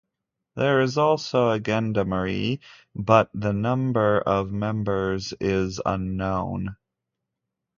[0.55, 2.59] There is also a Gendarmerie,
[2.95, 6.75] but the number of members is unknown.